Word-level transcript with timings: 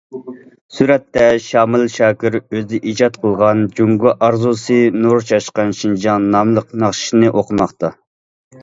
سۈرەتتە: 0.77 1.25
شامىل 1.47 1.85
شاكىر 1.97 2.37
ئۆزى 2.39 2.79
ئىجاد 2.93 3.19
قىلغان« 3.27 3.63
جۇڭگو 3.81 4.15
ئارزۇسى 4.15 4.79
نۇر 5.05 5.31
چاچقان 5.33 5.79
شىنجاڭ» 5.83 6.31
ناملىق 6.39 6.77
ناخشىنى 6.87 7.33
ئوقۇماقتا. 7.37 7.97